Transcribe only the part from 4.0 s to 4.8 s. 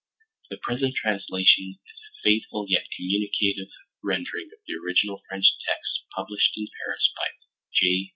rendering of the